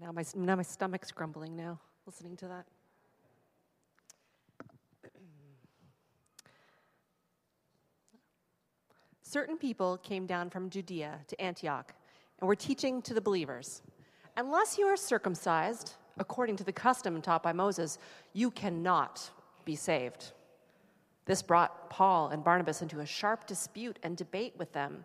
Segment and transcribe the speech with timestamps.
[0.00, 2.66] Now my, now my stomach's grumbling now, listening to that.
[9.22, 11.92] Certain people came down from Judea to Antioch
[12.38, 13.82] and were teaching to the believers
[14.36, 17.98] Unless you are circumcised, according to the custom taught by Moses,
[18.32, 19.30] you cannot
[19.64, 20.32] be saved.
[21.24, 25.04] This brought Paul and Barnabas into a sharp dispute and debate with them.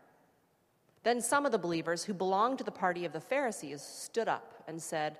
[1.03, 4.63] Then some of the believers who belonged to the party of the Pharisees stood up
[4.67, 5.17] and said,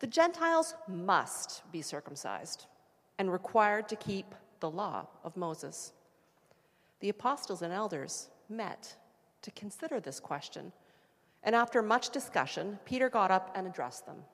[0.00, 2.66] The Gentiles must be circumcised
[3.18, 5.92] and required to keep the law of Moses.
[7.00, 8.94] The apostles and elders met
[9.42, 10.72] to consider this question.
[11.42, 14.24] And after much discussion, Peter got up and addressed them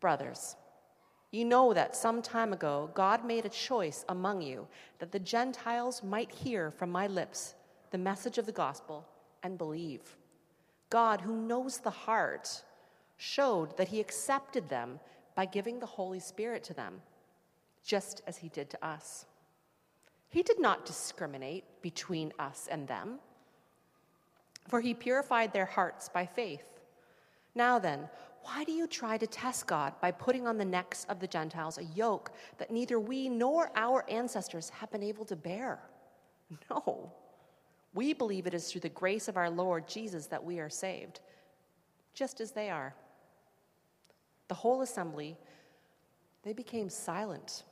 [0.00, 0.56] Brothers,
[1.30, 4.66] you know that some time ago God made a choice among you
[4.98, 7.54] that the Gentiles might hear from my lips
[7.90, 9.06] the message of the gospel
[9.42, 10.16] and believe.
[10.90, 12.62] God, who knows the heart,
[13.16, 15.00] showed that he accepted them
[15.34, 17.00] by giving the Holy Spirit to them,
[17.84, 19.26] just as he did to us.
[20.28, 23.18] He did not discriminate between us and them,
[24.68, 26.64] for he purified their hearts by faith.
[27.54, 28.08] Now then,
[28.42, 31.78] why do you try to test God by putting on the necks of the Gentiles
[31.78, 35.80] a yoke that neither we nor our ancestors have been able to bear?
[36.70, 37.10] No.
[37.94, 41.20] We believe it is through the grace of our Lord Jesus that we are saved,
[42.12, 42.94] just as they are.
[44.48, 45.36] The whole assembly,
[46.42, 47.62] they became silent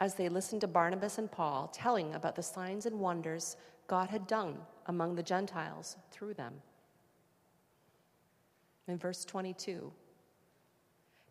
[0.00, 3.56] as they listened to Barnabas and Paul telling about the signs and wonders
[3.86, 4.56] God had done
[4.86, 6.54] among the Gentiles through them.
[8.88, 9.92] In verse 22,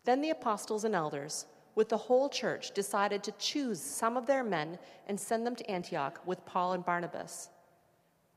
[0.04, 4.44] then the apostles and elders with the whole church, decided to choose some of their
[4.44, 7.48] men and send them to Antioch with Paul and Barnabas.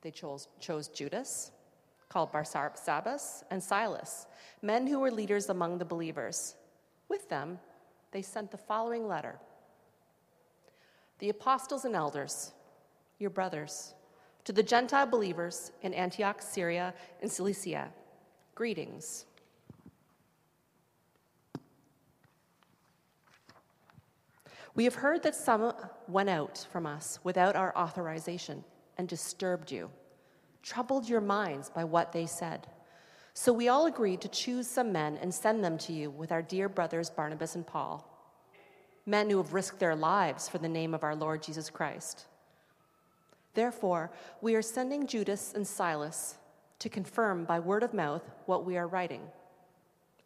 [0.02, 1.52] They chose, chose Judas,
[2.10, 4.26] called Barsabbas, and Silas,
[4.62, 6.56] men who were leaders among the believers.
[7.10, 7.60] With them,
[8.12, 9.40] they sent the following letter
[11.20, 12.54] The apostles and elders,
[13.20, 13.94] your brothers,
[14.46, 17.90] to the Gentile believers in Antioch, Syria, and Cilicia,
[18.56, 19.27] greetings.
[24.78, 25.74] We have heard that some
[26.08, 28.64] went out from us without our authorization
[29.00, 29.90] and disturbed you,
[30.62, 32.68] troubled your minds by what they said.
[33.34, 36.44] So we all agreed to choose some men and send them to you with our
[36.44, 38.08] dear brothers Barnabas and Paul,
[39.08, 42.26] men who have risked their lives for the name of our Lord Jesus Christ.
[43.56, 44.12] Therefore,
[44.42, 46.38] we are sending Judas and Silas
[46.78, 49.24] to confirm by word of mouth what we are writing.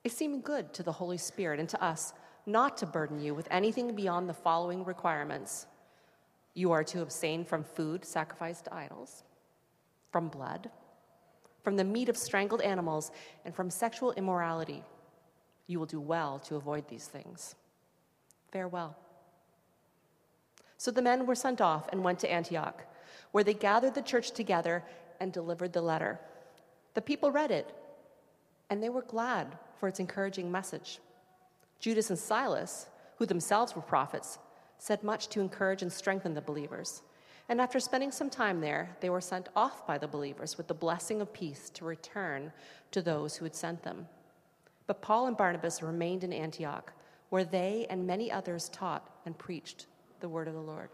[0.03, 2.11] It seemed good to the Holy Spirit and to us
[2.45, 5.67] not to burden you with anything beyond the following requirements.
[6.53, 9.23] You are to abstain from food sacrificed to idols,
[10.11, 10.69] from blood,
[11.63, 13.11] from the meat of strangled animals,
[13.45, 14.83] and from sexual immorality.
[15.67, 17.55] You will do well to avoid these things.
[18.51, 18.97] Farewell.
[20.77, 22.83] So the men were sent off and went to Antioch,
[23.31, 24.83] where they gathered the church together
[25.19, 26.19] and delivered the letter.
[26.95, 27.73] The people read it,
[28.69, 30.99] and they were glad for its encouraging message.
[31.81, 32.85] Judas and Silas,
[33.17, 34.37] who themselves were prophets,
[34.77, 37.01] said much to encourage and strengthen the believers.
[37.49, 40.75] And after spending some time there, they were sent off by the believers with the
[40.75, 42.53] blessing of peace to return
[42.91, 44.07] to those who had sent them.
[44.85, 46.93] But Paul and Barnabas remained in Antioch,
[47.29, 49.87] where they and many others taught and preached
[50.19, 50.89] the word of the Lord.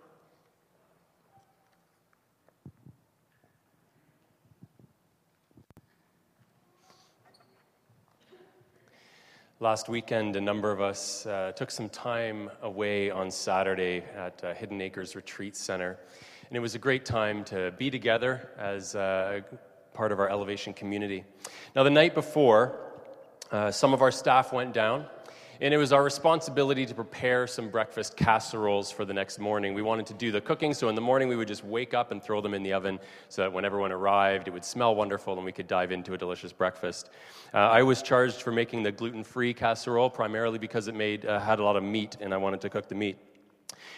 [9.59, 14.53] Last weekend, a number of us uh, took some time away on Saturday at uh,
[14.53, 15.97] Hidden Acres Retreat Center.
[16.47, 19.41] And it was a great time to be together as uh,
[19.95, 21.23] part of our elevation community.
[21.75, 22.77] Now, the night before,
[23.51, 25.07] uh, some of our staff went down
[25.61, 29.73] and it was our responsibility to prepare some breakfast casseroles for the next morning.
[29.73, 32.11] We wanted to do the cooking, so in the morning we would just wake up
[32.11, 32.99] and throw them in the oven
[33.29, 36.17] so that when everyone arrived, it would smell wonderful and we could dive into a
[36.17, 37.09] delicious breakfast.
[37.53, 41.39] Uh, I was charged for making the gluten free casserole primarily because it made, uh,
[41.39, 43.17] had a lot of meat and I wanted to cook the meat.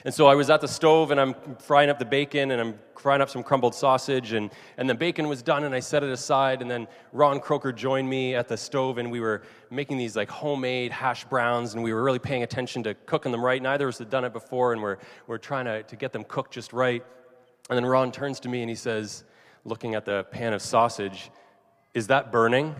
[0.05, 2.79] And so I was at the stove and I'm frying up the bacon and I'm
[2.97, 6.09] frying up some crumbled sausage and, and the bacon was done and I set it
[6.09, 10.15] aside and then Ron Croker joined me at the stove and we were making these
[10.15, 13.61] like homemade hash browns and we were really paying attention to cooking them right.
[13.61, 14.97] Neither of us had done it before and we're,
[15.27, 17.03] we're trying to, to get them cooked just right.
[17.69, 19.25] And then Ron turns to me and he says,
[19.65, 21.29] looking at the pan of sausage,
[21.93, 22.75] is that burning?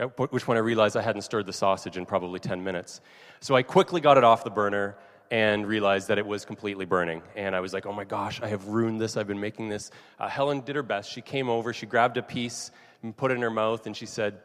[0.00, 3.02] At which point I realized I hadn't stirred the sausage in probably 10 minutes.
[3.40, 4.96] So I quickly got it off the burner
[5.30, 7.20] and realized that it was completely burning.
[7.36, 9.18] And I was like, oh my gosh, I have ruined this.
[9.18, 9.90] I've been making this.
[10.18, 11.12] Uh, Helen did her best.
[11.12, 12.70] She came over, she grabbed a piece
[13.02, 14.38] and put it in her mouth, and she said,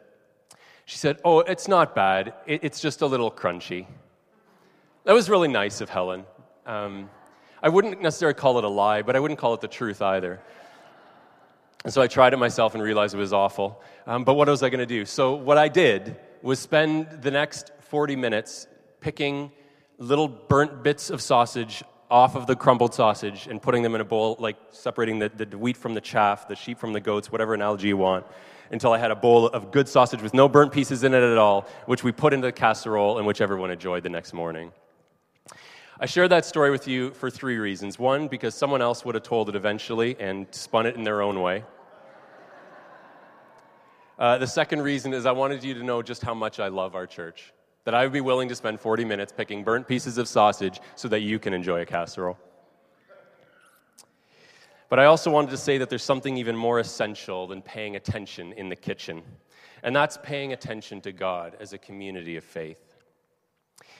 [0.84, 2.34] she said, oh, it's not bad.
[2.46, 3.86] It, it's just a little crunchy.
[5.04, 6.24] That was really nice of Helen.
[6.66, 7.08] Um,
[7.62, 10.40] I wouldn't necessarily call it a lie, but I wouldn't call it the truth either.
[11.86, 13.80] And so I tried it myself and realized it was awful.
[14.08, 15.04] Um, but what was I going to do?
[15.04, 18.66] So what I did was spend the next 40 minutes
[18.98, 19.52] picking
[19.96, 24.04] little burnt bits of sausage off of the crumbled sausage and putting them in a
[24.04, 27.54] bowl, like separating the, the wheat from the chaff, the sheep from the goats, whatever
[27.54, 28.26] analogy you want,
[28.72, 31.38] until I had a bowl of good sausage with no burnt pieces in it at
[31.38, 34.72] all, which we put into the casserole and which everyone enjoyed the next morning.
[36.00, 37.96] I share that story with you for three reasons.
[37.96, 41.40] One, because someone else would have told it eventually and spun it in their own
[41.40, 41.62] way.
[44.18, 46.94] Uh, the second reason is I wanted you to know just how much I love
[46.94, 47.52] our church.
[47.84, 51.08] That I would be willing to spend 40 minutes picking burnt pieces of sausage so
[51.08, 52.38] that you can enjoy a casserole.
[54.88, 58.52] But I also wanted to say that there's something even more essential than paying attention
[58.52, 59.22] in the kitchen,
[59.82, 62.94] and that's paying attention to God as a community of faith.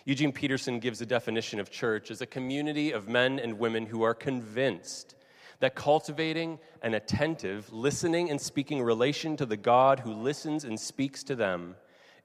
[0.05, 4.03] Eugene Peterson gives a definition of church as a community of men and women who
[4.03, 5.17] are convinced
[5.61, 11.23] that cultivating an attentive, listening and speaking relation to the God who listens and speaks
[11.25, 11.77] to them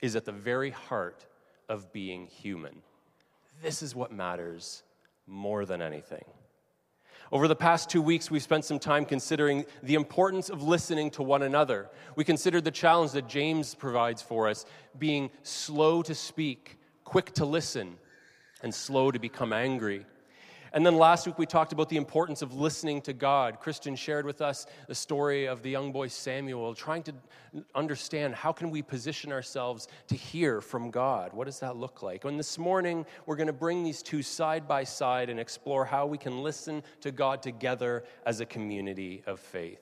[0.01, 1.25] is at the very heart
[1.69, 2.81] of being human.
[3.61, 4.83] This is what matters
[5.27, 6.25] more than anything.
[7.31, 11.23] Over the past two weeks, we've spent some time considering the importance of listening to
[11.23, 11.89] one another.
[12.17, 14.65] We considered the challenge that James provides for us
[14.99, 17.95] being slow to speak, quick to listen,
[18.61, 20.05] and slow to become angry.
[20.73, 23.59] And then last week we talked about the importance of listening to God.
[23.59, 27.13] Christian shared with us the story of the young boy Samuel, trying to
[27.75, 31.33] understand how can we position ourselves to hear from God?
[31.33, 32.23] What does that look like?
[32.23, 36.05] And this morning we're going to bring these two side by side and explore how
[36.05, 39.81] we can listen to God together as a community of faith.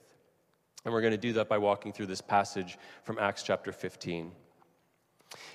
[0.85, 4.31] And we're going to do that by walking through this passage from Acts chapter 15.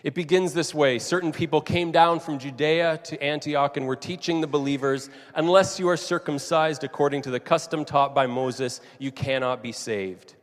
[0.02, 4.40] It begins this way Certain people came down from Judea to Antioch and were teaching
[4.40, 9.62] the believers, unless you are circumcised according to the custom taught by Moses, you cannot
[9.62, 10.34] be saved.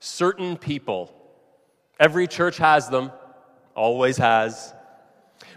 [0.00, 1.12] Certain people.
[1.98, 3.10] Every church has them,
[3.74, 4.74] always has.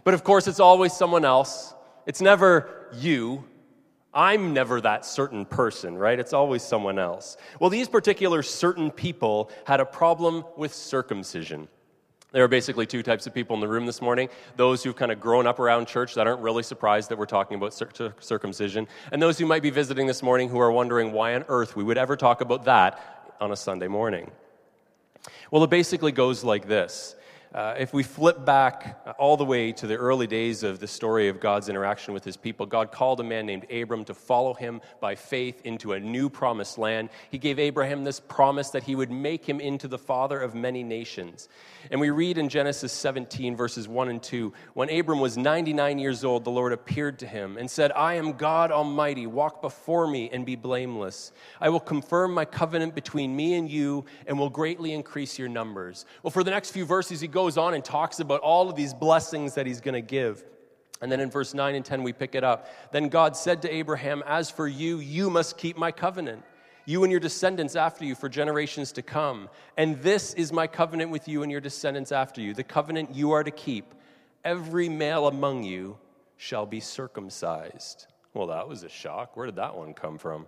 [0.03, 1.73] But of course, it's always someone else.
[2.05, 3.43] It's never you.
[4.13, 6.17] I'm never that certain person, right?
[6.17, 7.38] It's always someone else.
[7.59, 11.67] Well, these particular certain people had a problem with circumcision.
[12.33, 14.27] There are basically two types of people in the room this morning.
[14.57, 17.56] Those who've kind of grown up around church that aren't really surprised that we're talking
[17.56, 17.74] about
[18.19, 21.75] circumcision, and those who might be visiting this morning who are wondering why on earth
[21.75, 24.29] we would ever talk about that on a Sunday morning.
[25.51, 27.15] Well, it basically goes like this
[27.53, 31.29] uh, if we flip back all the way to the early days of the story
[31.29, 34.81] of God's interaction with his people, God called a man named Abram to follow him
[34.99, 37.09] by faith into a new promised land.
[37.31, 40.83] He gave Abraham this promise that he would make him into the father of many
[40.83, 41.47] nations.
[41.89, 46.24] And we read in Genesis 17, verses 1 and 2 when Abram was 99 years
[46.24, 49.27] old, the Lord appeared to him and said, I am God Almighty.
[49.27, 51.31] Walk before me and be blameless.
[51.60, 56.05] I will confirm my covenant between me and you and will greatly increase your numbers.
[56.24, 58.96] Well, for the next few verses, he goes on and talks about all of these
[58.96, 60.44] blessings that he's going to give.
[61.03, 62.67] And then in verse 9 and 10, we pick it up.
[62.91, 66.44] Then God said to Abraham, As for you, you must keep my covenant,
[66.86, 69.50] you and your descendants after you for generations to come.
[69.77, 73.34] And this is my covenant with you and your descendants after you, the covenant you
[73.34, 73.94] are to keep.
[74.44, 76.00] Every male among you
[76.38, 78.08] shall be circumcised.
[78.34, 79.38] Well, that was a shock.
[79.38, 80.48] Where did that one come from?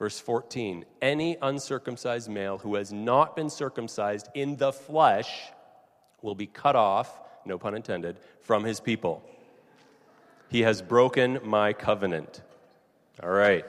[0.00, 5.52] Verse 14 Any uncircumcised male who has not been circumcised in the flesh
[6.22, 9.22] will be cut off, no pun intended, from his people.
[10.48, 12.42] He has broken my covenant.
[13.22, 13.66] All right.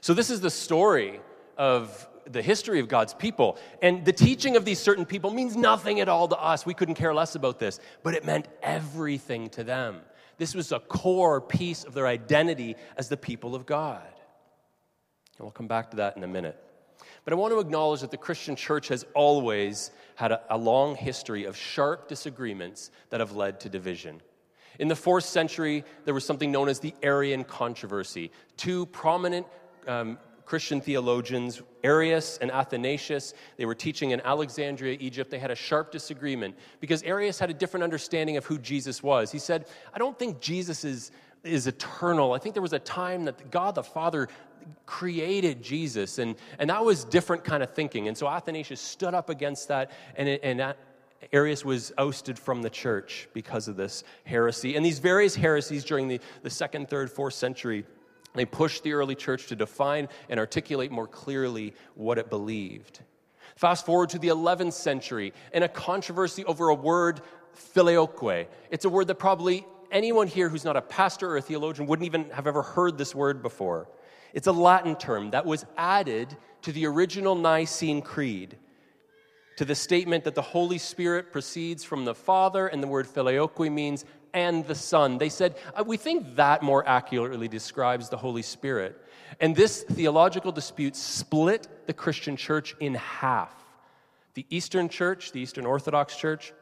[0.00, 1.20] So, this is the story
[1.56, 3.58] of the history of God's people.
[3.80, 6.64] And the teaching of these certain people means nothing at all to us.
[6.64, 10.00] We couldn't care less about this, but it meant everything to them.
[10.38, 14.02] This was a core piece of their identity as the people of God.
[14.06, 16.56] And we'll come back to that in a minute.
[17.24, 20.96] But I want to acknowledge that the Christian church has always had a, a long
[20.96, 24.20] history of sharp disagreements that have led to division.
[24.78, 28.30] In the fourth century, there was something known as the Arian controversy.
[28.56, 29.46] Two prominent
[29.86, 35.30] um, Christian theologians, Arius and Athanasius, they were teaching in Alexandria, Egypt.
[35.30, 39.30] They had a sharp disagreement because Arius had a different understanding of who Jesus was.
[39.30, 41.10] He said, I don't think Jesus is,
[41.44, 42.32] is eternal.
[42.32, 44.28] I think there was a time that God the Father
[44.86, 48.08] created Jesus, and, and that was different kind of thinking.
[48.08, 50.76] And so Athanasius stood up against that, and, it, and that,
[51.32, 54.74] Arius was ousted from the church because of this heresy.
[54.74, 57.84] And these various heresies during the, the second, third, fourth century,
[58.34, 63.00] they pushed the early church to define and articulate more clearly what it believed.
[63.56, 67.20] Fast forward to the 11th century, and a controversy over a word,
[67.52, 68.48] filioque.
[68.70, 72.06] It's a word that probably anyone here who's not a pastor or a theologian wouldn't
[72.06, 73.88] even have ever heard this word before.
[74.32, 78.56] It's a Latin term that was added to the original Nicene Creed
[79.56, 83.70] to the statement that the Holy Spirit proceeds from the Father, and the word filioque
[83.70, 85.18] means and the Son.
[85.18, 88.98] They said, uh, we think that more accurately describes the Holy Spirit.
[89.40, 93.54] And this theological dispute split the Christian church in half.
[94.34, 96.54] The Eastern Church, the Eastern Orthodox Church,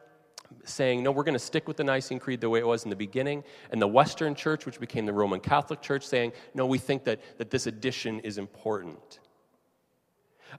[0.63, 2.89] saying, no, we're going to stick with the Nicene Creed the way it was in
[2.89, 3.43] the beginning.
[3.71, 7.19] And the Western Church, which became the Roman Catholic Church, saying, no, we think that,
[7.37, 9.19] that this addition is important.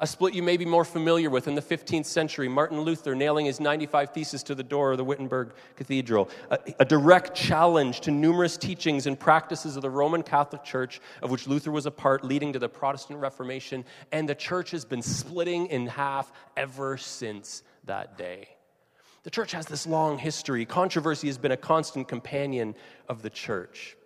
[0.00, 3.46] A split you may be more familiar with in the 15th century, Martin Luther nailing
[3.46, 6.30] his 95 Theses to the door of the Wittenberg Cathedral.
[6.50, 11.30] A, a, direct challenge to numerous teachings and practices of the Roman Catholic Church, of
[11.30, 13.84] which Luther was a part, leading to the Protestant Reformation.
[14.12, 18.48] And the church has been splitting in half ever since that day.
[19.22, 20.64] The church has this long history.
[20.64, 22.74] Controversy has been a constant companion
[23.08, 23.96] of the church.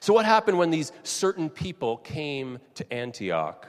[0.00, 3.66] So, what happened when these certain people came to Antioch?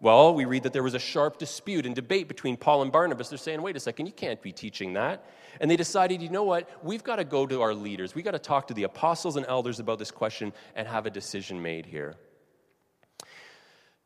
[0.00, 3.30] Well, we read that there was a sharp dispute and debate between Paul and Barnabas.
[3.30, 5.24] They're saying, wait a second, you can't be teaching that.
[5.60, 6.70] And they decided, you know what?
[6.84, 8.14] We've got to go to our leaders.
[8.14, 11.10] We've got to talk to the apostles and elders about this question and have a
[11.10, 12.14] decision made here.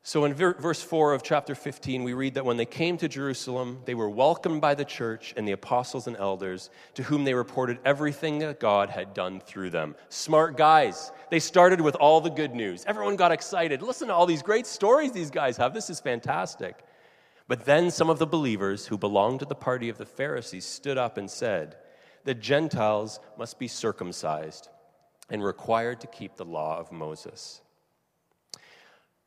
[0.05, 3.83] So in verse 4 of chapter 15, we read that when they came to Jerusalem,
[3.85, 7.79] they were welcomed by the church and the apostles and elders, to whom they reported
[7.85, 9.95] everything that God had done through them.
[10.09, 11.13] Smart guys.
[11.31, 12.85] They started with all the good news.
[12.85, 13.81] Everyone got excited.
[13.81, 15.73] Listen to all these great stories these guys have.
[15.73, 16.85] This is fantastic.
[17.47, 20.99] But then some of the believers who belonged to the party of the Pharisees stood
[20.99, 21.77] up and said,
[22.25, 24.69] The Gentiles must be circumcised
[25.31, 27.61] and required to keep the law of Moses.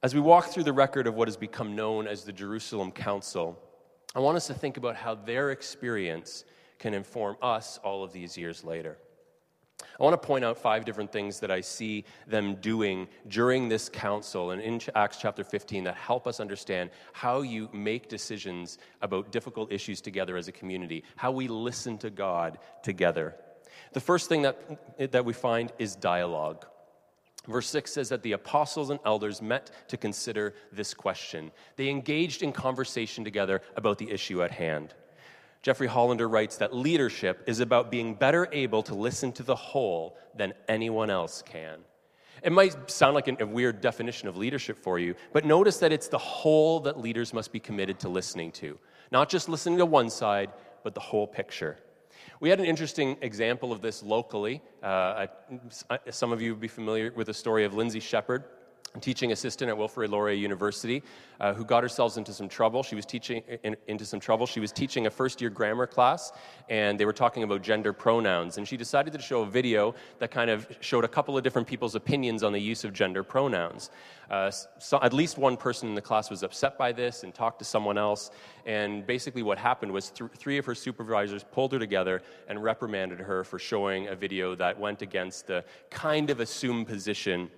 [0.06, 3.60] As we walk through the record of what has become known as the Jerusalem Council,
[4.14, 6.46] I want us to think about how their experience
[6.78, 9.00] can inform us all of these years later.
[10.00, 13.90] I want to point out five different things that I see them doing during this
[13.90, 19.32] council and in Acts chapter 15 that help us understand how you make decisions about
[19.32, 23.34] difficult issues together as a community, how we listen to God together.
[23.94, 26.68] The first thing that, that we find is dialogue.
[27.48, 31.52] Verse 6 says that the apostles and elders met to consider this question.
[31.76, 34.94] They engaged in conversation together about the issue at hand.
[35.62, 40.18] Jeffrey Hollander writes that leadership is about being better able to listen to the whole
[40.36, 41.80] than anyone else can.
[42.44, 46.08] It might sound like a weird definition of leadership for you, but notice that it's
[46.08, 48.78] the whole that leaders must be committed to listening to.
[49.12, 50.52] Not just listening to one side,
[50.84, 51.80] but the whole picture.
[52.40, 54.62] We had an interesting example of this locally.
[54.84, 55.28] Uh,
[56.10, 58.44] some of you would be familiar with the story of Lindsay Shepherd,
[59.00, 61.04] teaching assistant at Wilfrid Laurier University,
[61.40, 62.84] uh, who got herself into some trouble.
[62.84, 64.46] She was teaching in, into some trouble.
[64.46, 66.32] She was teaching a first year grammar class,
[66.70, 68.58] and they were talking about gender pronouns.
[68.58, 71.68] And she decided to show a video that kind of showed a couple of different
[71.68, 73.90] people's opinions on the use of gender pronouns.
[74.30, 74.50] Uh,
[74.80, 77.66] so at least one person in the class was upset by this and talked to
[77.66, 78.32] someone else.
[78.66, 83.20] And basically, what happened was th- three of her supervisors pulled her together and reprimanded
[83.20, 87.50] her for showing a video that went against the kind of assumed position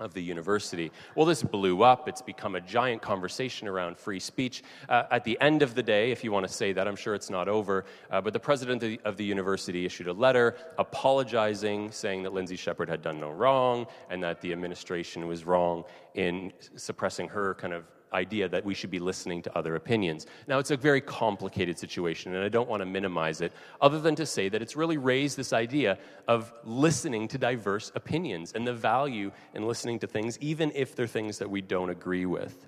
[0.00, 0.90] of the university.
[1.14, 2.08] Well, this blew up.
[2.08, 4.62] It's become a giant conversation around free speech.
[4.88, 7.14] Uh, at the end of the day, if you want to say that, I'm sure
[7.14, 10.54] it's not over, uh, but the president of the, of the, university issued a letter
[10.78, 15.84] apologizing, saying that Lindsay Shepherd had done no wrong and that the administration was wrong
[16.14, 20.26] in suppressing her kind of idea that we should be listening to other opinions.
[20.46, 24.14] Now, it's a very complicated situation, and I don't want to minimize it, other than
[24.16, 28.74] to say that it's really raised this idea of listening to diverse opinions and the
[28.74, 32.66] value in listening to things, even if they're things that we don't agree with.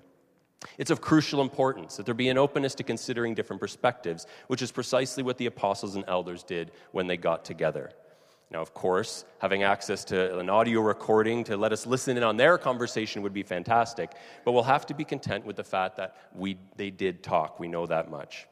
[0.77, 4.71] It's of crucial importance that there be an openness to considering different perspectives, which is
[4.71, 7.91] precisely what the apostles and elders did when they got together.
[8.49, 12.37] Now, of course, having access to an audio recording to let us listen in on
[12.37, 14.11] their conversation would be fantastic,
[14.45, 17.59] but we'll have to be content with the fact that we, they did talk.
[17.59, 18.47] We know that much.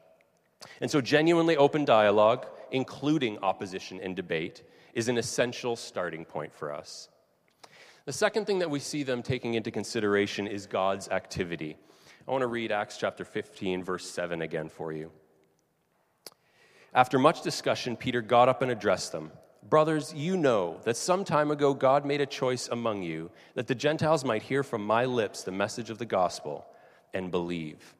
[0.80, 4.62] And so, genuinely open dialogue including opposition and debate,
[4.94, 7.08] is an essential starting point for us.
[8.04, 11.76] The second thing that we see them taking into consideration is God's activity.
[12.26, 15.10] I want to read Acts chapter 15, verse 7 again for you.
[16.94, 19.32] After much discussion, Peter got up and addressed them.
[19.68, 23.74] Brothers, you know that some time ago God made a choice among you that the
[23.74, 26.66] Gentiles might hear from my lips the message of the gospel
[27.12, 27.94] and believe.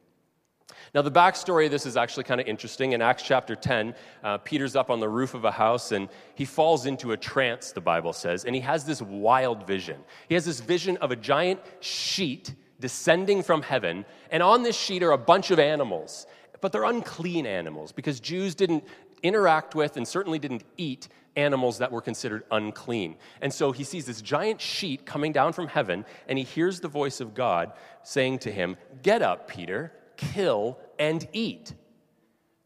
[0.93, 2.93] Now, the backstory of this is actually kind of interesting.
[2.93, 6.45] In Acts chapter 10, uh, Peter's up on the roof of a house and he
[6.45, 9.99] falls into a trance, the Bible says, and he has this wild vision.
[10.29, 15.03] He has this vision of a giant sheet descending from heaven, and on this sheet
[15.03, 16.27] are a bunch of animals,
[16.61, 18.83] but they're unclean animals because Jews didn't
[19.23, 23.15] interact with and certainly didn't eat animals that were considered unclean.
[23.41, 26.87] And so he sees this giant sheet coming down from heaven, and he hears the
[26.89, 27.71] voice of God
[28.03, 31.73] saying to him, Get up, Peter kill, and eat.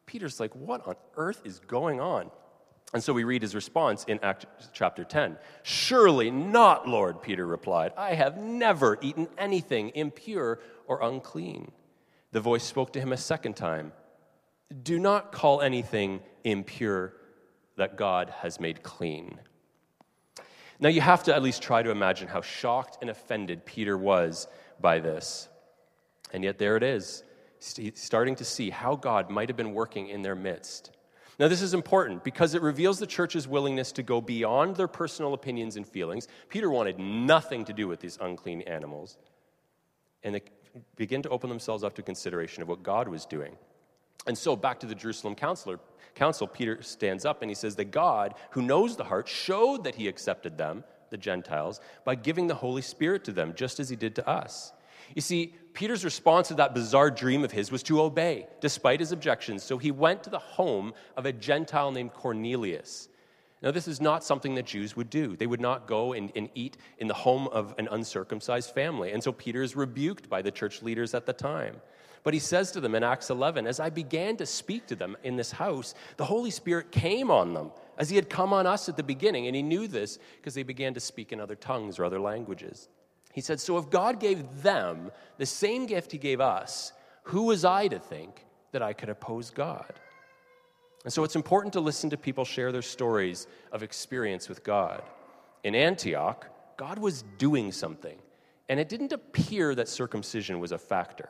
[0.06, 2.32] Peter's like, What on earth is going on?
[2.94, 5.38] And so we read his response in Act chapter 10.
[5.64, 7.94] Surely not, Lord, Peter replied.
[7.96, 11.72] I have never eaten anything impure or unclean.
[12.34, 13.94] The voice spoke to him a second time
[14.84, 17.14] Do not call anything impure
[17.78, 19.40] that God has made clean.
[20.80, 24.48] Now, you have to at least try to imagine how shocked and offended Peter was
[24.80, 25.48] by this.
[26.34, 27.24] And yet, there it is
[27.94, 30.90] starting to see how God might have been working in their midst.
[31.40, 35.34] Now, this is important because it reveals the church's willingness to go beyond their personal
[35.34, 36.28] opinions and feelings.
[36.50, 39.18] Peter wanted nothing to do with these unclean animals.
[40.24, 40.42] And they
[40.96, 43.56] begin to open themselves up to consideration of what God was doing.
[44.28, 45.80] And so, back to the Jerusalem counselor,
[46.16, 49.96] council, Peter stands up and he says that God, who knows the heart, showed that
[49.96, 53.96] he accepted them, the Gentiles, by giving the Holy Spirit to them, just as he
[53.96, 54.74] did to us.
[55.16, 59.12] You see, Peter's response to that bizarre dream of his was to obey, despite his
[59.12, 59.64] objections.
[59.64, 63.10] So he went to the home of a Gentile named Cornelius.
[63.62, 65.36] Now, this is not something that Jews would do.
[65.36, 69.12] They would not go and, and eat in the home of an uncircumcised family.
[69.12, 71.76] And so Peter is rebuked by the church leaders at the time.
[72.24, 75.16] But he says to them in Acts 11, As I began to speak to them
[75.24, 78.90] in this house, the Holy Spirit came on them, as he had come on us
[78.90, 79.46] at the beginning.
[79.48, 82.90] And he knew this because they began to speak in other tongues or other languages.
[83.34, 86.94] He said, So if God gave them the same gift he gave us,
[87.24, 89.94] who was I to think that I could oppose God?
[91.04, 95.02] And so it's important to listen to people share their stories of experience with God.
[95.64, 98.18] In Antioch, God was doing something,
[98.70, 101.30] and it didn't appear that circumcision was a factor.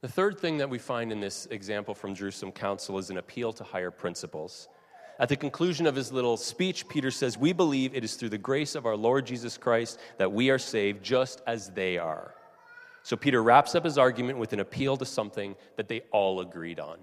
[0.00, 3.54] The third thing that we find in this example from Jerusalem Council is an appeal
[3.54, 4.68] to higher principles.
[5.18, 8.38] At the conclusion of his little speech, Peter says, We believe it is through the
[8.38, 12.34] grace of our Lord Jesus Christ that we are saved just as they are.
[13.02, 16.80] So Peter wraps up his argument with an appeal to something that they all agreed
[16.80, 16.98] on.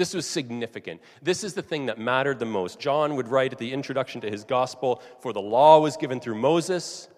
[0.00, 1.02] This was significant.
[1.20, 2.80] This is the thing that mattered the most.
[2.80, 6.36] John would write at the introduction to his gospel For the law was given through
[6.36, 7.10] Moses,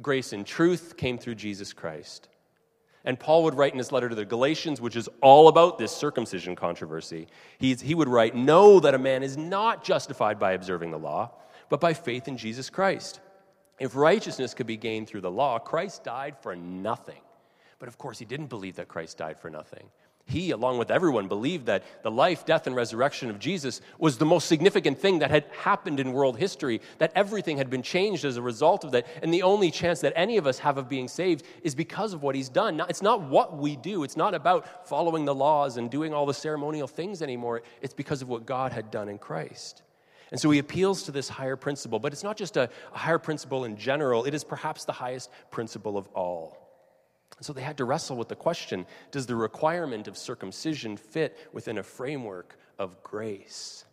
[0.00, 2.30] grace and truth came through Jesus Christ.
[3.04, 5.94] And Paul would write in his letter to the Galatians, which is all about this
[5.94, 7.26] circumcision controversy,
[7.58, 11.32] He's, he would write, Know that a man is not justified by observing the law,
[11.68, 13.20] but by faith in Jesus Christ.
[13.78, 17.20] If righteousness could be gained through the law, Christ died for nothing.
[17.78, 19.90] But of course, he didn't believe that Christ died for nothing
[20.30, 24.24] he, along with everyone, believed that the life, death, and resurrection of Jesus was the
[24.24, 28.36] most significant thing that had happened in world history, that everything had been changed as
[28.36, 29.06] a result of that.
[29.22, 32.22] And the only chance that any of us have of being saved is because of
[32.22, 32.82] what he's done.
[32.88, 36.34] It's not what we do, it's not about following the laws and doing all the
[36.34, 37.62] ceremonial things anymore.
[37.82, 39.82] It's because of what God had done in Christ.
[40.30, 43.64] And so he appeals to this higher principle, but it's not just a, higher principle
[43.64, 46.59] in general, it is perhaps the highest principle of all.
[47.40, 51.78] So they had to wrestle with the question does the requirement of circumcision fit within
[51.78, 53.84] a framework of grace?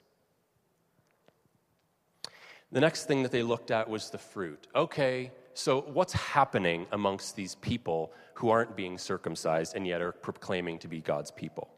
[2.72, 4.68] The next thing that they looked at was the fruit.
[4.76, 10.78] Okay, so what's happening amongst these people who aren't being circumcised and yet are proclaiming
[10.80, 11.70] to be God's people?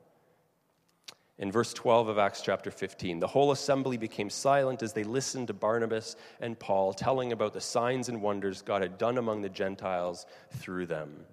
[1.37, 5.47] In verse 12 of Acts chapter 15, the whole assembly became silent as they listened
[5.47, 9.49] to Barnabas and Paul telling about the signs and wonders God had done among the
[9.49, 11.25] Gentiles through them.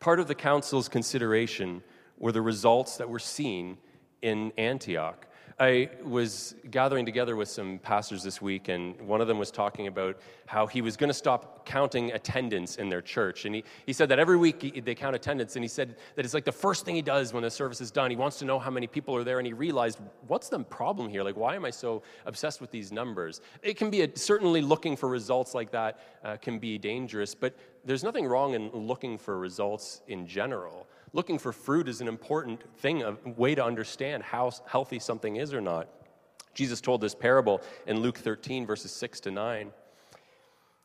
[0.00, 1.82] Part of the council's consideration
[2.18, 3.78] were the results that were seen
[4.22, 5.26] in Antioch.
[5.60, 9.88] I was gathering together with some pastors this week, and one of them was talking
[9.88, 13.44] about how he was going to stop counting attendance in their church.
[13.44, 16.24] And he, he said that every week he, they count attendance, and he said that
[16.24, 18.08] it's like the first thing he does when the service is done.
[18.08, 21.08] He wants to know how many people are there, and he realized, what's the problem
[21.08, 21.24] here?
[21.24, 23.40] Like, why am I so obsessed with these numbers?
[23.60, 27.56] It can be a, certainly looking for results like that uh, can be dangerous, but
[27.88, 30.86] there's nothing wrong in looking for results in general.
[31.14, 35.54] Looking for fruit is an important thing, a way to understand how healthy something is
[35.54, 35.88] or not.
[36.52, 39.72] Jesus told this parable in Luke 13, verses 6 to 9.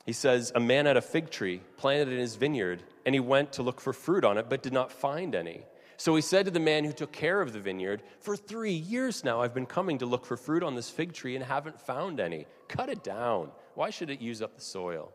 [0.06, 3.52] He says, A man had a fig tree planted in his vineyard, and he went
[3.54, 5.64] to look for fruit on it, but did not find any.
[5.98, 9.26] So he said to the man who took care of the vineyard, For three years
[9.26, 12.22] now I've been coming to look for fruit on this fig tree and haven't found
[12.22, 12.48] any.
[12.70, 13.52] Cut it down.
[13.76, 15.12] Why should it use up the soil?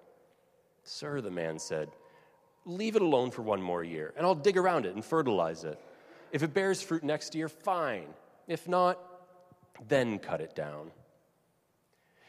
[0.89, 1.91] Sir, the man said,
[2.65, 5.81] Leave it alone for one more year, and I'll dig around it and fertilize it.
[6.33, 8.09] If it bears fruit next year, fine.
[8.47, 8.99] If not,
[9.89, 10.91] then cut it down.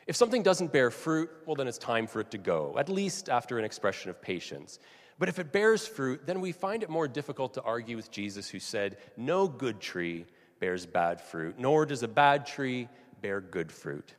[0.07, 3.29] If something doesn't bear fruit, well, then it's time for it to go, at least
[3.29, 4.79] after an expression of patience.
[5.19, 8.49] But if it bears fruit, then we find it more difficult to argue with Jesus,
[8.49, 10.25] who said, No good tree
[10.59, 12.87] bears bad fruit, nor does a bad tree
[13.21, 14.13] bear good fruit.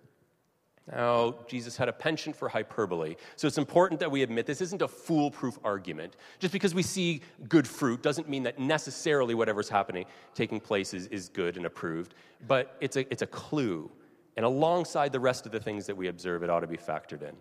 [0.92, 4.82] Now, Jesus had a penchant for hyperbole, so it's important that we admit this isn't
[4.82, 6.16] a foolproof argument.
[6.38, 11.06] Just because we see good fruit doesn't mean that necessarily whatever's happening, taking place, is,
[11.08, 12.14] is good and approved,
[12.48, 13.90] but it's a, it's a clue.
[14.36, 17.22] And alongside the rest of the things that we observe, it ought to be factored
[17.22, 17.36] in.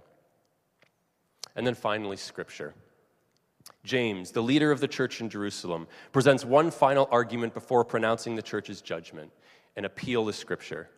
[1.55, 2.75] And then finally, Scripture.
[3.83, 8.41] James, the leader of the church in Jerusalem, presents one final argument before pronouncing the
[8.41, 9.31] church's judgment
[9.75, 10.89] an appeal to Scripture.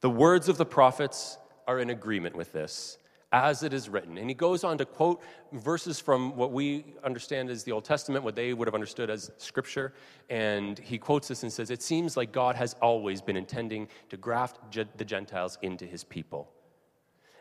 [0.00, 2.98] The words of the prophets are in agreement with this,
[3.32, 4.18] as it is written.
[4.18, 8.24] And he goes on to quote verses from what we understand as the Old Testament,
[8.24, 9.92] what they would have understood as Scripture.
[10.30, 14.16] And he quotes this and says, It seems like God has always been intending to
[14.16, 16.50] graft the Gentiles into his people.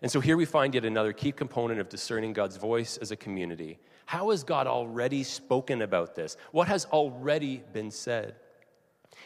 [0.01, 3.15] And so here we find yet another key component of discerning God's voice as a
[3.15, 3.79] community.
[4.05, 6.37] How has God already spoken about this?
[6.51, 8.35] What has already been said?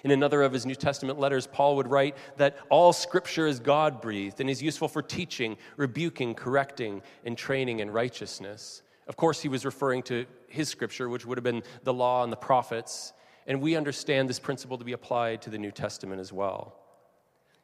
[0.03, 4.01] In another of his New Testament letters, Paul would write that all scripture is God
[4.01, 8.81] breathed and is useful for teaching, rebuking, correcting, and training in righteousness.
[9.07, 12.31] Of course, he was referring to his scripture, which would have been the law and
[12.31, 13.13] the prophets.
[13.47, 16.75] And we understand this principle to be applied to the New Testament as well.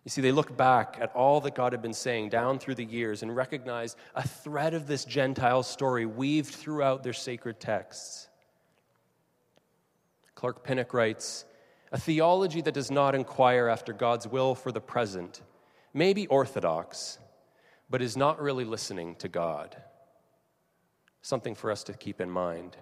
[0.03, 2.85] You see, they look back at all that God had been saying down through the
[2.85, 8.27] years and recognize a thread of this Gentile story weaved throughout their sacred texts.
[10.35, 11.45] Clark Pinnock writes,
[11.95, 15.41] a theology that does not inquire after God's will for the present
[15.93, 17.19] may be orthodox,
[17.89, 19.77] but is not really listening to God.
[21.21, 22.75] Something for us to keep in mind.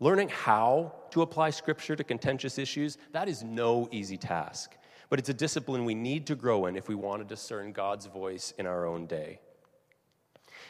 [0.00, 4.78] Learning how to apply Scripture to contentious issues, that is no easy task,
[5.10, 8.06] but it's a discipline we need to grow in if we want to discern God's
[8.06, 9.40] voice in our own day.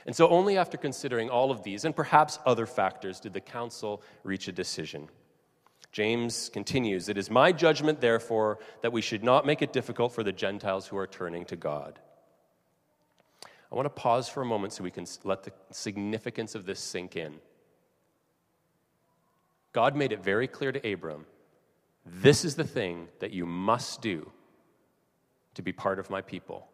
[0.04, 4.02] And so, only after considering all of these and perhaps other factors did the council
[4.24, 5.08] reach a decision.
[5.92, 10.22] James continues It is my judgment, therefore, that we should not make it difficult for
[10.22, 11.98] the Gentiles who are turning to God.
[13.70, 16.81] I want to pause for a moment so we can let the significance of this
[16.81, 17.35] sink in.
[19.72, 21.27] God made it very clear to Abram
[22.11, 24.31] this is the thing that you must do
[25.55, 26.66] to be part of my people.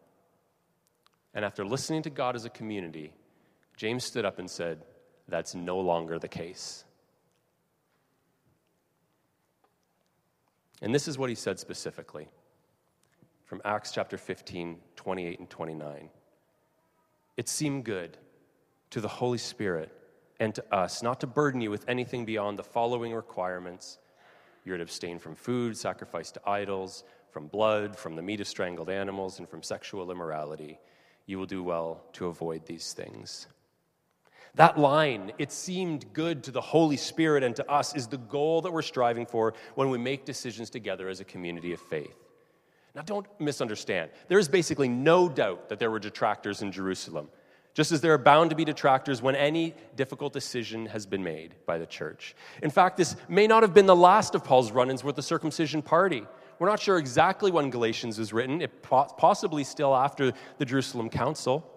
[1.33, 3.11] And after listening to God as a community,
[3.75, 4.81] James stood up and said,
[5.27, 6.85] That's no longer the case.
[10.81, 12.27] And this is what he said specifically
[13.45, 16.09] from Acts chapter 15, 28 and 29.
[17.37, 18.17] It seemed good
[18.89, 19.91] to the Holy Spirit
[20.39, 23.99] and to us not to burden you with anything beyond the following requirements.
[24.65, 28.89] You're to abstain from food sacrificed to idols, from blood, from the meat of strangled
[28.89, 30.79] animals, and from sexual immorality.
[31.25, 33.47] You will do well to avoid these things.
[34.55, 38.61] That line, it seemed good to the Holy Spirit and to us, is the goal
[38.61, 42.15] that we're striving for when we make decisions together as a community of faith.
[42.95, 44.11] Now, don't misunderstand.
[44.29, 47.27] There is basically no doubt that there were detractors in Jerusalem,
[47.73, 51.55] just as there are bound to be detractors when any difficult decision has been made
[51.65, 52.33] by the church.
[52.63, 55.21] In fact, this may not have been the last of Paul's run ins with the
[55.21, 56.25] circumcision party.
[56.59, 61.69] We're not sure exactly when Galatians was written, it possibly still after the Jerusalem Council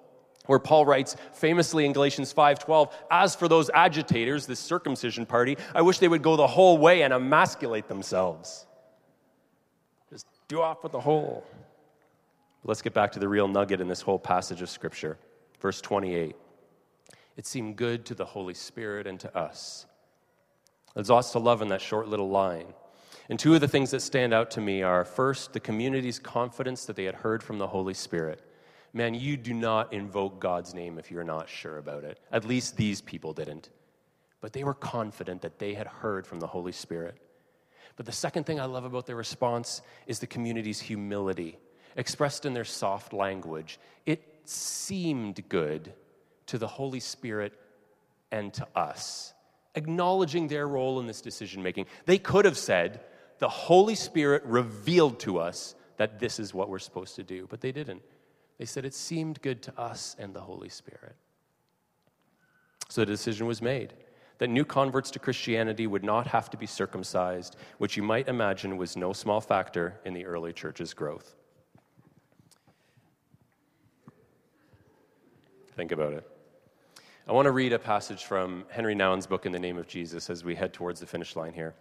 [0.49, 5.83] where Paul writes famously in Galatians 5:12, "As for those agitators, this circumcision party, I
[5.83, 8.67] wish they would go the whole way and emasculate themselves."
[10.11, 11.45] Just do off with the whole.
[12.65, 15.19] Let's get back to the real nugget in this whole passage of scripture.
[15.61, 16.35] Verse 28.
[17.37, 19.85] It seemed good to the Holy Spirit and to us.
[20.95, 22.73] There's lots to love in that short little line.
[23.29, 26.87] And two of the things that stand out to me are first, the community's confidence
[26.87, 28.43] that they had heard from the Holy Spirit
[28.93, 32.19] man, you do not invoke God's name if you're not sure about it.
[32.33, 33.71] At least these people didn't.
[34.41, 37.17] But they were confident that they had heard from the Holy Spirit.
[37.97, 41.59] But the second thing I love about their response is the community's humility,
[41.97, 43.81] expressed in their soft language.
[44.07, 45.93] It seemed good
[46.47, 47.53] to the Holy Spirit
[48.31, 49.35] and to us.
[49.75, 51.87] acknowledging their role in this decision making.
[52.05, 53.01] They could have said,
[53.39, 57.61] The Holy Spirit revealed to us that this is what we're supposed to do, but
[57.61, 58.03] they didn't.
[58.59, 61.15] They said it seemed good to us and the Holy Spirit.
[62.89, 63.95] So the decision was made
[64.39, 68.77] that new converts to Christianity would not have to be circumcised, which you might imagine
[68.77, 71.35] was no small factor in the early church's growth.
[75.75, 76.29] Think about it.
[77.27, 80.31] I want to read a passage from Henry Nouwen's book, In the Name of Jesus,
[80.31, 81.75] as we head towards the finish line here.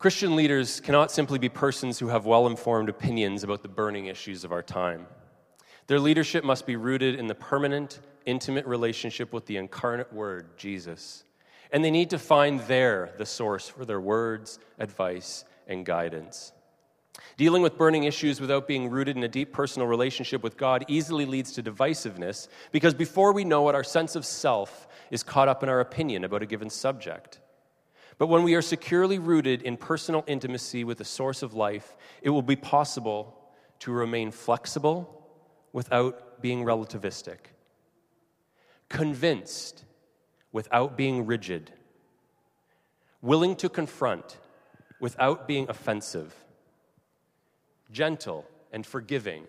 [0.00, 4.44] Christian leaders cannot simply be persons who have well informed opinions about the burning issues
[4.44, 5.06] of our time.
[5.88, 11.24] Their leadership must be rooted in the permanent, intimate relationship with the incarnate Word, Jesus.
[11.70, 16.52] And they need to find there the source for their words, advice, and guidance.
[17.36, 21.26] Dealing with burning issues without being rooted in a deep personal relationship with God easily
[21.26, 25.62] leads to divisiveness because before we know it, our sense of self is caught up
[25.62, 27.38] in our opinion about a given subject.
[28.20, 32.28] But when we are securely rooted in personal intimacy with the source of life, it
[32.28, 33.34] will be possible
[33.78, 35.26] to remain flexible
[35.72, 37.38] without being relativistic,
[38.90, 39.86] convinced
[40.52, 41.72] without being rigid,
[43.22, 44.36] willing to confront
[45.00, 46.34] without being offensive
[47.90, 49.46] gentle and forgiving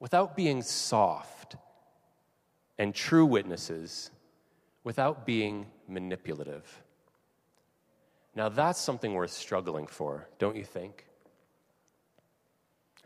[0.00, 1.54] without being soft,
[2.76, 4.10] and true witnesses
[4.82, 6.83] without being manipulative.
[8.36, 11.06] Now, that's something worth struggling for, don't you think?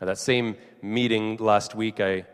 [0.01, 2.25] At that same meeting last week, I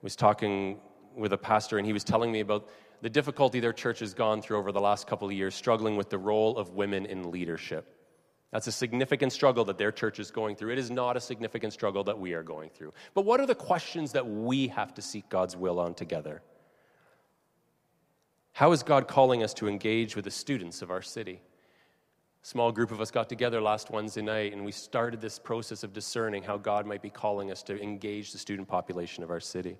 [0.00, 0.78] was talking
[1.14, 2.68] with a pastor, and he was telling me about
[3.02, 6.08] the difficulty their church has gone through over the last couple of years, struggling with
[6.08, 7.96] the role of women in leadership.
[8.52, 10.72] That's a significant struggle that their church is going through.
[10.72, 12.92] It is not a significant struggle that we are going through.
[13.14, 16.42] But what are the questions that we have to seek God's will on together?
[18.52, 21.40] How is God calling us to engage with the students of our city?
[22.42, 25.92] Small group of us got together last Wednesday night and we started this process of
[25.92, 29.76] discerning how God might be calling us to engage the student population of our city.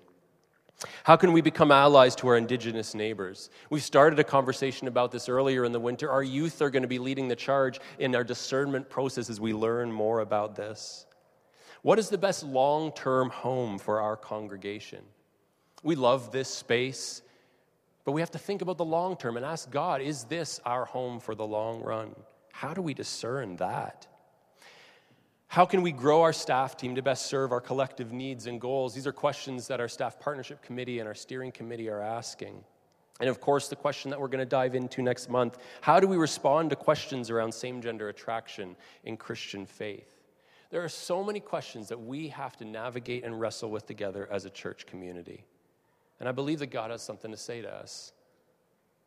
[1.03, 3.49] How can we become allies to our indigenous neighbors?
[3.69, 6.09] We started a conversation about this earlier in the winter.
[6.09, 9.53] Our youth are going to be leading the charge in our discernment process as we
[9.53, 11.05] learn more about this.
[11.81, 15.03] What is the best long term home for our congregation?
[15.83, 17.21] We love this space,
[18.05, 20.85] but we have to think about the long term and ask God, is this our
[20.85, 22.15] home for the long run?
[22.51, 24.07] How do we discern that?
[25.47, 28.93] How can we grow our staff team to best serve our collective needs and goals?
[28.93, 32.63] These are questions that our staff partnership committee and our steering committee are asking.
[33.19, 36.07] And of course, the question that we're going to dive into next month how do
[36.07, 40.21] we respond to questions around same gender attraction in Christian faith?
[40.69, 44.45] There are so many questions that we have to navigate and wrestle with together as
[44.45, 45.43] a church community.
[46.21, 48.13] And I believe that God has something to say to us.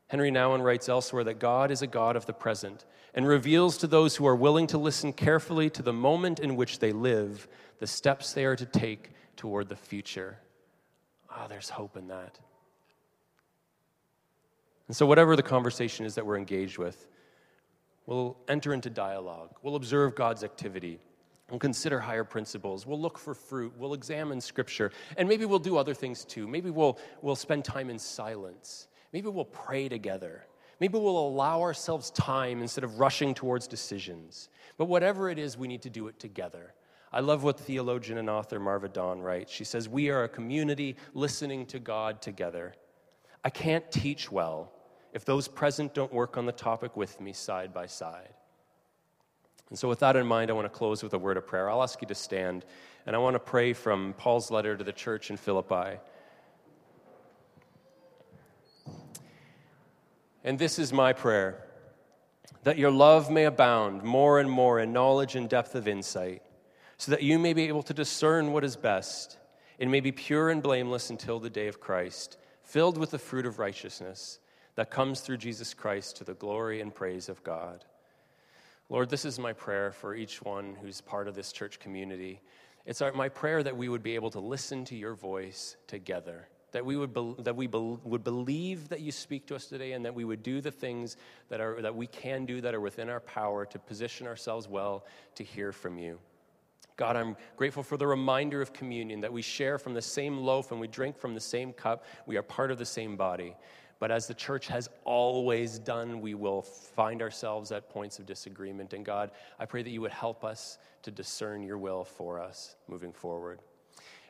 [0.08, 3.86] Henry Nouwen writes elsewhere that God is a God of the present and reveals to
[3.86, 7.86] those who are willing to listen carefully to the moment in which they live the
[7.86, 10.38] steps they are to take toward the future.
[11.30, 12.38] Ah, oh, there's hope in that.
[14.86, 17.06] And so, whatever the conversation is that we're engaged with,
[18.06, 21.00] we'll enter into dialogue, we'll observe God's activity.
[21.50, 22.86] We'll consider higher principles.
[22.86, 23.74] We'll look for fruit.
[23.76, 24.92] We'll examine scripture.
[25.18, 26.48] And maybe we'll do other things too.
[26.48, 28.88] Maybe we'll, we'll spend time in silence.
[29.14, 30.44] Maybe we'll pray together.
[30.80, 34.48] Maybe we'll allow ourselves time instead of rushing towards decisions.
[34.76, 36.74] But whatever it is, we need to do it together.
[37.12, 39.52] I love what theologian and author Marva Dawn writes.
[39.52, 42.74] She says, We are a community listening to God together.
[43.44, 44.72] I can't teach well
[45.12, 48.34] if those present don't work on the topic with me side by side.
[49.70, 51.70] And so, with that in mind, I want to close with a word of prayer.
[51.70, 52.64] I'll ask you to stand,
[53.06, 56.00] and I want to pray from Paul's letter to the church in Philippi.
[60.44, 61.64] And this is my prayer
[62.64, 66.42] that your love may abound more and more in knowledge and depth of insight,
[66.98, 69.38] so that you may be able to discern what is best
[69.78, 73.46] and may be pure and blameless until the day of Christ, filled with the fruit
[73.46, 74.38] of righteousness
[74.76, 77.84] that comes through Jesus Christ to the glory and praise of God.
[78.88, 82.40] Lord, this is my prayer for each one who's part of this church community.
[82.86, 86.48] It's our, my prayer that we would be able to listen to your voice together
[86.74, 89.92] that we would, be, that we be, would believe that you speak to us today
[89.92, 91.16] and that we would do the things
[91.48, 95.06] that, are, that we can do that are within our power to position ourselves well
[95.36, 96.18] to hear from you.
[96.96, 100.72] God, I'm grateful for the reminder of communion that we share from the same loaf
[100.72, 102.04] and we drink from the same cup.
[102.26, 103.56] We are part of the same body.
[104.00, 108.94] But as the church has always done, we will find ourselves at points of disagreement.
[108.94, 112.74] And God, I pray that you would help us to discern your will for us
[112.88, 113.60] moving forward.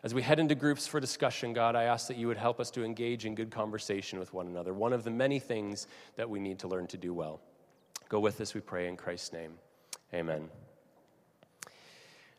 [0.05, 2.71] As we head into groups for discussion, God, I ask that you would help us
[2.73, 5.87] to engage in good conversation with one another, one of the many things
[6.17, 7.41] that we need to learn to do well.
[8.11, 9.55] Go with us, we pray, in Christ's name.
[10.13, 10.51] Amen.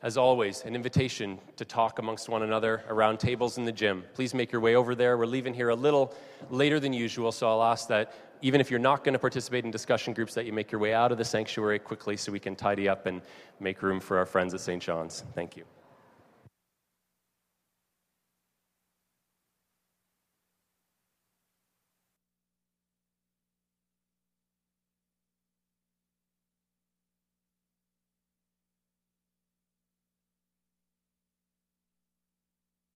[0.03, 4.03] As always, an invitation to talk amongst one another around tables in the gym.
[4.13, 5.17] Please make your way over there.
[5.17, 6.13] We're leaving here a little
[6.51, 9.71] later than usual, so I'll ask that even if you're not going to participate in
[9.71, 12.55] discussion groups, that you make your way out of the sanctuary quickly so we can
[12.55, 13.23] tidy up and
[13.59, 14.83] make room for our friends at St.
[14.83, 15.23] John's.
[15.33, 15.63] Thank you.